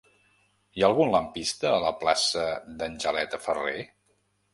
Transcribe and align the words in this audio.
Hi 0.77 0.85
ha 0.85 0.85
algun 0.87 1.11
lampista 1.15 1.69
a 1.73 1.81
la 1.83 1.91
plaça 2.05 2.47
d'Angeleta 2.79 3.41
Ferrer? 3.45 3.77